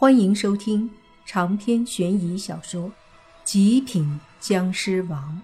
[0.00, 0.88] 欢迎收听
[1.26, 2.88] 长篇悬疑小说
[3.42, 5.42] 《极品僵尸王》，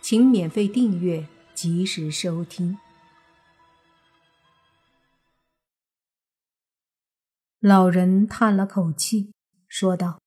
[0.00, 2.78] 请免费订阅，及时收听。
[7.60, 9.34] 老人叹了口气，
[9.68, 10.18] 说道：“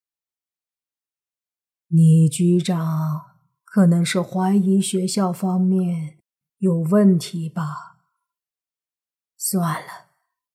[1.90, 6.20] 你局长可能是怀疑学校方面
[6.60, 7.98] 有问题吧？
[9.36, 10.10] 算了，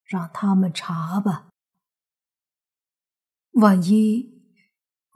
[0.04, 1.48] 让他们查吧。”
[3.52, 4.42] 万一，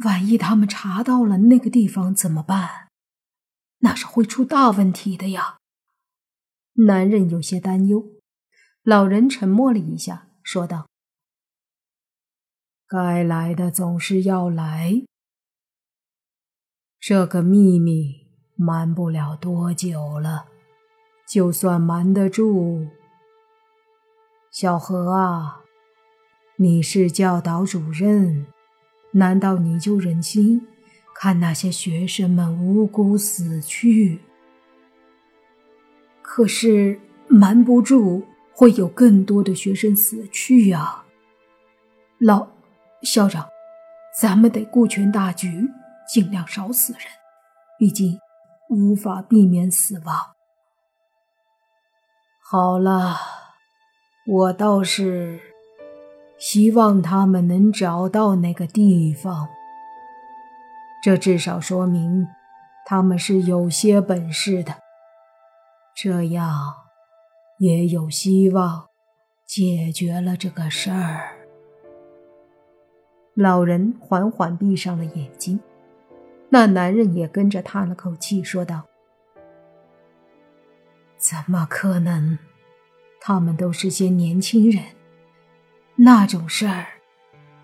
[0.05, 2.89] 万一他们查到了那个地方怎么办？
[3.79, 5.59] 那是会出大问题的呀。
[6.87, 8.11] 男人有些担忧。
[8.83, 10.89] 老人沉默了一下，说道
[12.87, 15.05] ：“该来的总是要来，
[17.01, 18.27] 这个秘密
[18.57, 20.49] 瞒不了多久了。
[21.27, 22.89] 就算瞒得住，
[24.51, 25.63] 小何啊。”
[26.57, 28.47] 你是教导主任，
[29.11, 30.65] 难道你就忍心
[31.13, 34.21] 看那些学生们无辜死去？
[36.23, 41.03] 可是瞒不住，会有更多的学生死去呀。
[42.19, 42.47] 老
[43.03, 43.49] 校长，
[44.17, 45.69] 咱们得顾全大局，
[46.09, 47.03] 尽量少死人，
[47.81, 48.21] 毕竟
[48.71, 50.17] 无法避免死亡。
[52.41, 53.17] 好了，
[54.25, 55.54] 我倒是。
[56.39, 59.49] 希望他们能找到那个地方，
[61.03, 62.27] 这至少说明
[62.87, 64.75] 他们是有些本事的，
[65.95, 66.75] 这样
[67.59, 68.89] 也有希望
[69.47, 71.37] 解决了这个事儿。
[73.35, 75.59] 老人缓缓闭上了眼睛，
[76.51, 78.83] 那男人也跟着叹了口气，说道
[81.17, 82.39] ：“怎么可能？
[83.21, 84.85] 他们都是些年轻人。”
[86.05, 86.87] 那种事儿，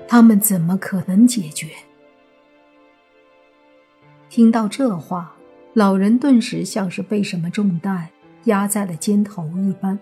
[0.09, 1.69] 他们怎么可能解决？
[4.31, 5.37] 听到这话，
[5.75, 8.09] 老人顿时像是被什么重担
[8.45, 9.99] 压在了肩头一般，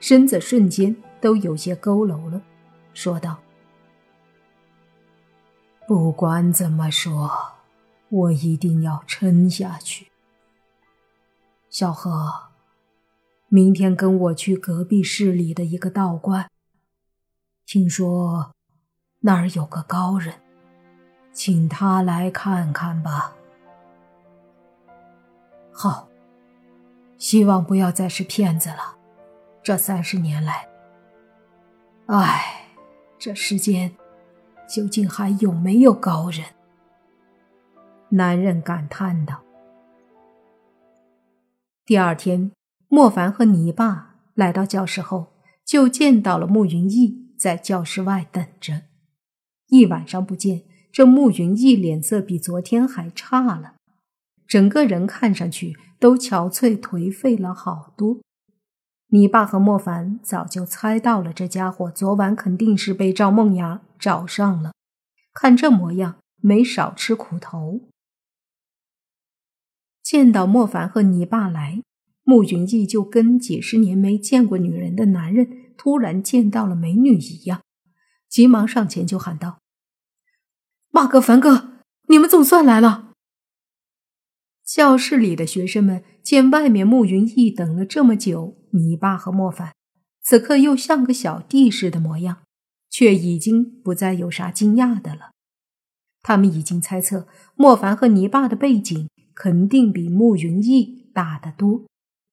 [0.00, 2.42] 身子瞬间都有些佝偻了，
[2.94, 3.38] 说道
[5.86, 7.30] ：“不管怎么说，
[8.08, 10.08] 我一定要撑下去。
[11.70, 12.48] 小何，
[13.46, 16.50] 明天跟我去隔壁市里的一个道观。”
[17.70, 18.54] 听说
[19.20, 20.32] 那儿有个高人，
[21.32, 23.36] 请他来看看吧。
[25.70, 26.08] 好，
[27.18, 28.96] 希望不要再是骗子了。
[29.62, 30.66] 这三十年来，
[32.06, 32.70] 唉，
[33.18, 33.94] 这世间
[34.66, 36.46] 究竟还有没有高人？
[38.08, 39.42] 男人感叹道。
[41.84, 42.50] 第二天，
[42.88, 45.34] 莫凡和泥巴来到教室后，
[45.66, 47.27] 就见到了慕云逸。
[47.38, 48.82] 在教室外等着，
[49.68, 53.76] 一晚上不见，这慕云逸脸色比昨天还差了，
[54.46, 58.18] 整个人看上去都憔悴颓废了好多。
[59.10, 64.72] 你爸和莫凡早就猜到了，这家伙昨晚肯定是被赵梦雅找上了，
[65.32, 67.82] 看这模样没少吃苦头。
[70.02, 71.82] 见到莫凡和你爸来，
[72.24, 75.67] 慕云逸就跟几十年没见过女人的男人。
[75.78, 77.62] 突然见到了美女一样，
[78.28, 79.60] 急忙上前就喊道
[80.92, 83.12] ：“马哥、凡哥，你们总算来了！”
[84.66, 89.74] 教室里的学生们见外面慕云逸等了这么久，你爸和莫凡
[90.20, 92.42] 此刻又像个小弟似的模样，
[92.90, 95.30] 却已经不再有啥惊讶的了。
[96.20, 101.86] 他们已经猜测莫凡和泥巴的背景肯定比慕云逸大得多，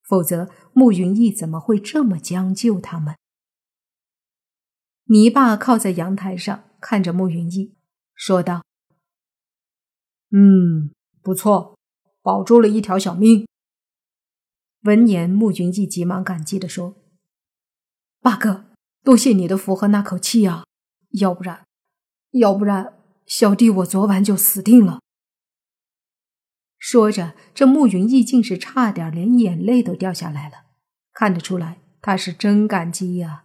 [0.04, 3.16] 否则慕云逸怎么会这么将就他们？
[5.08, 7.76] 泥巴靠在阳台上，看着慕云逸，
[8.16, 8.64] 说道
[10.34, 10.90] ：“嗯，
[11.22, 11.78] 不错，
[12.24, 13.48] 保住了一条小命。”
[14.82, 16.96] 闻言，慕云逸急忙感激地说
[18.20, 18.66] ：“八哥，
[19.04, 20.66] 多谢你的符和那口气啊！
[21.12, 21.66] 要不然，
[22.32, 22.98] 要不然，
[23.28, 25.02] 小弟我昨晚就死定了。”
[26.80, 30.66] 说着，这慕云逸竟是差点连眼泪都掉下来了，
[31.14, 33.45] 看得出来，他是真感激呀。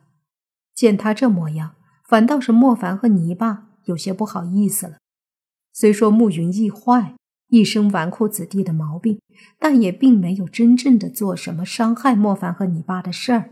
[0.75, 1.75] 见他这模样，
[2.09, 4.99] 反倒是莫凡和泥巴有些不好意思了。
[5.73, 7.15] 虽说慕云逸坏，
[7.49, 9.21] 一身纨绔子弟的毛病，
[9.59, 13.51] 但也并没有真正的做什么伤害莫凡和泥巴的事儿。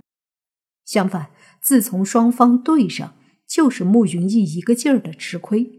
[0.85, 1.31] 相反，
[1.61, 3.15] 自从双方对上，
[3.47, 5.79] 就是慕云逸一个劲儿的吃亏。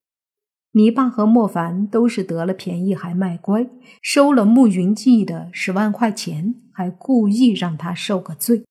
[0.74, 3.68] 泥巴和莫凡都是得了便宜还卖乖，
[4.04, 8.66] 收了慕云逸的十万块钱，还故意让他受个罪。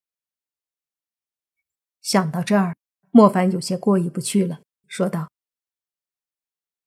[2.08, 2.74] 想到这儿，
[3.10, 5.28] 莫凡有些过意不去了，说道：“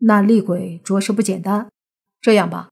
[0.01, 1.69] 那厉鬼着实不简单。
[2.19, 2.71] 这样吧，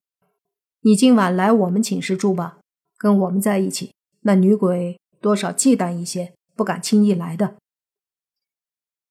[0.82, 2.58] 你今晚来我们寝室住吧，
[2.98, 3.94] 跟我们在一起。
[4.22, 7.58] 那女鬼多少忌惮一些，不敢轻易来的。”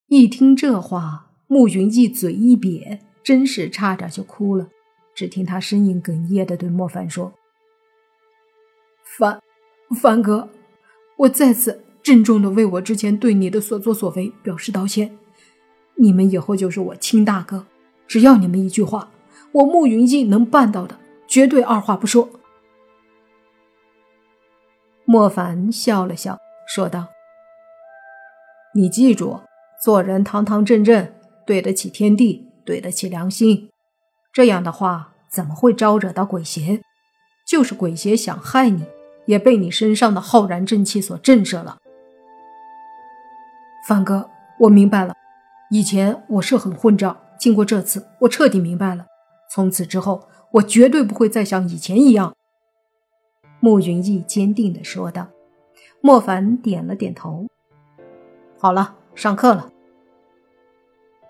[0.07, 4.67] 一听这话，慕云逸嘴一瘪，真是差点就哭了。
[5.15, 7.33] 只听他声音哽咽的对莫凡说
[9.17, 9.41] ：“凡，
[10.01, 10.49] 凡哥，
[11.19, 15.15] 我再次。”郑重的为我之前对你的所作所为表示道歉。
[15.93, 17.67] 你们以后就是我亲大哥，
[18.07, 19.11] 只要你们一句话，
[19.51, 20.97] 我慕云逸能办到的，
[21.27, 22.27] 绝对二话不说。
[25.05, 27.09] 莫凡笑了笑，说道
[28.73, 29.41] ：“你记住，
[29.83, 31.13] 做人堂堂正正，
[31.45, 33.69] 对得起天地，对得起良心。
[34.33, 36.81] 这样的话，怎么会招惹到鬼邪？
[37.47, 38.83] 就是鬼邪想害你，
[39.27, 41.77] 也被你身上的浩然正气所震慑了。”
[43.89, 45.15] 凡哥，我明白了。
[45.71, 49.07] 以前我是很混账，经过这次，我彻底明白了。
[49.49, 52.35] 从此之后，我绝对不会再像以前一样。”
[53.59, 55.29] 慕云逸坚定地说道。
[56.01, 57.47] 莫凡点了点头。
[58.59, 59.71] 好了，上课了。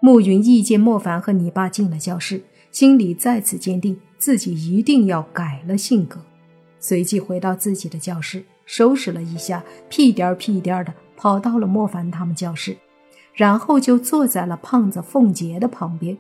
[0.02, 6.20] 慕云逸见莫凡和你爸进了教室，心里再次坚定自己一定要改了性格，
[6.78, 10.94] 随即回到自己的教室，收拾了一下，屁颠屁颠的。
[11.20, 12.78] 跑到了莫凡他们教室，
[13.34, 16.18] 然后就坐在了胖子凤杰的旁边。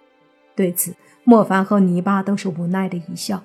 [0.57, 0.93] 对此，
[1.23, 3.41] 莫凡和泥巴都是无奈的一笑。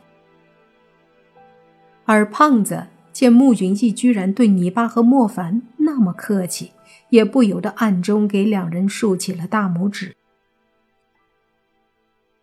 [2.07, 6.73] 而胖子见穆云逸居然对泥巴和莫凡那么客气，
[7.11, 10.17] 也不由得暗中给两人竖起了大拇指。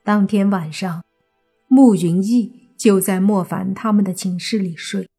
[0.06, 1.04] 当天晚上，
[1.68, 5.10] 穆云逸就在莫凡他们的寝室里睡，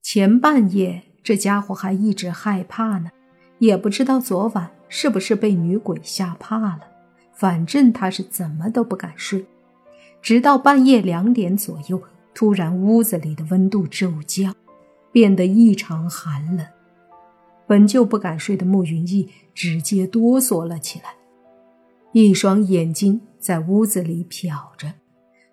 [0.00, 1.11] 前半夜。
[1.22, 3.10] 这家伙还一直害怕呢，
[3.58, 6.80] 也不知道昨晚是不是被女鬼吓怕了。
[7.32, 9.44] 反正他是怎么都不敢睡，
[10.20, 12.00] 直到半夜两点左右，
[12.34, 14.54] 突然屋子里的温度骤降，
[15.10, 16.66] 变得异常寒冷。
[17.66, 21.14] 本就不敢睡的慕云逸直接哆嗦了起来，
[22.12, 24.92] 一双眼睛在屋子里瞟着。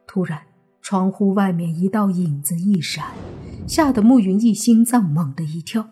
[0.06, 0.42] 突然，
[0.90, 3.14] 窗户外面一道影子一闪。
[3.68, 5.92] 吓得慕云逸心脏猛地一跳，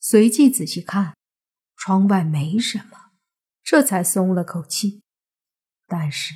[0.00, 1.14] 随即仔细看，
[1.76, 3.12] 窗外没什么，
[3.62, 5.02] 这才松了口气。
[5.86, 6.34] 但是，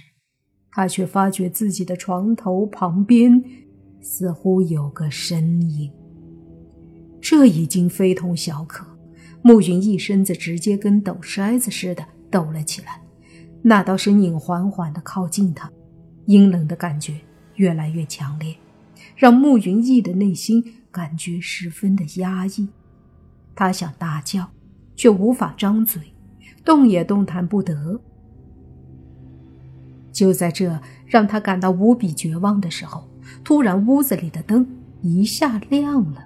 [0.71, 3.43] 他却发觉自己的床头旁边
[4.01, 5.93] 似乎有个身影，
[7.21, 8.87] 这已经非同小可。
[9.43, 13.03] 慕云逸身子直接跟抖筛子似的抖了起来，
[13.61, 15.69] 那道身影缓缓地靠近他，
[16.27, 17.21] 阴冷的感觉
[17.61, 18.57] 越来越强烈。
[19.17, 22.69] 让慕云逸的内心感觉十分的压抑，
[23.55, 24.51] 他想大叫，
[24.97, 26.01] 却无法张嘴，
[26.65, 28.01] 动也动弹不得。
[30.11, 33.07] 就在这让他感到无比绝望的时候，
[33.45, 34.67] 突然屋子里的灯
[35.03, 36.25] 一下亮了，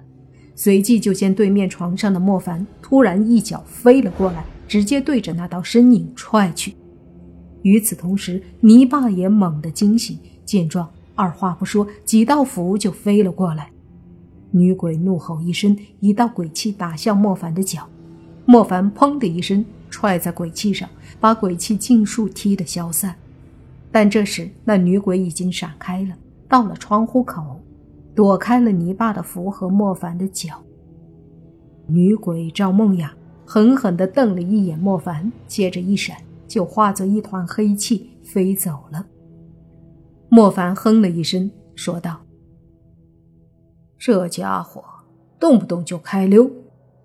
[0.55, 6.73] 随即就见对面床上的莫凡突然一脚飞了过来，直接对着那道身影踹去。
[7.63, 10.89] 与此同时，泥巴也猛地惊醒，见状。
[11.15, 13.71] 二话不说，几道符就飞了过来。
[14.51, 17.87] 女鬼怒吼一声，一道鬼气打向莫凡的脚。
[18.45, 20.87] 莫凡砰的一声踹在鬼气上，
[21.19, 23.15] 把鬼气尽数踢得消散。
[23.91, 26.15] 但这时，那女鬼已经闪开了，
[26.47, 27.59] 到了窗户口，
[28.13, 30.61] 躲开了泥巴的符和莫凡的脚。
[31.87, 33.13] 女鬼赵梦雅
[33.45, 39.05] 狠狠地瞪了一眼莫凡，接着一闪，就化作一团黑气飞走了。
[40.29, 42.21] 莫凡哼了一声，说道
[43.97, 44.83] ：“这家伙
[45.39, 46.51] 动不动就开溜，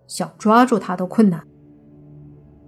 [0.06, 1.46] 想抓住他都困难。”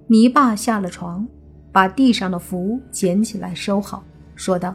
[0.09, 1.27] 泥巴下了床，
[1.73, 4.05] 把地上的符捡起来收好，
[4.35, 4.75] 说道：“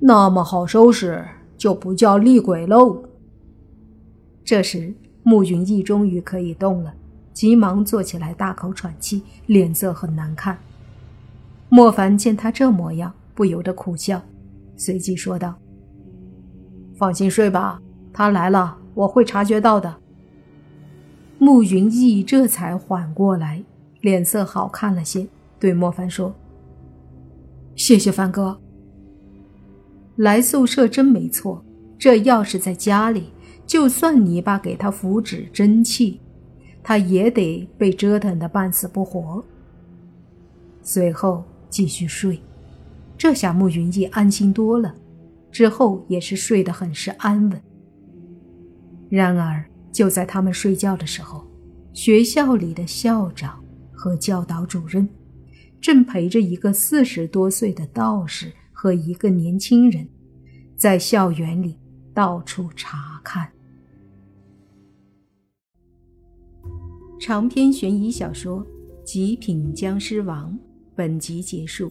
[0.00, 1.24] 那么好收拾，
[1.56, 3.02] 就不叫厉鬼喽。”
[4.42, 6.94] 这时，慕云逸终于可以动了，
[7.34, 10.58] 急忙坐起来，大口喘气，脸色很难看。
[11.68, 13.12] 莫凡见他这模样。
[13.38, 14.20] 不由得苦笑，
[14.76, 15.54] 随即说道
[16.98, 17.80] ：“放心睡吧，
[18.12, 19.94] 他来了，我会察觉到的。”
[21.38, 23.62] 慕云逸这才缓过来，
[24.00, 25.28] 脸色好看了些，
[25.60, 26.34] 对莫凡说
[27.76, 28.60] ：“谢谢凡哥。
[30.16, 31.64] 来宿舍真没错，
[31.96, 33.32] 这要是在家里，
[33.64, 36.20] 就算你爸给他符纸真气，
[36.82, 39.44] 他也得被折腾的半死不活。”
[40.82, 42.42] 随后继续睡。
[43.18, 44.94] 这下慕云逸安心多了，
[45.50, 47.60] 之后也是睡得很是安稳。
[49.10, 51.44] 然而，就在他们睡觉的时候，
[51.92, 55.08] 学校里的校长和教导主任
[55.80, 60.08] 正陪着一个四十多岁的道士和一个年轻人，
[60.76, 61.76] 在校园里
[62.14, 63.50] 到处查看。
[67.18, 68.64] 长篇悬疑小说
[69.02, 70.52] 《极品僵尸王》
[70.94, 71.90] 本集结束，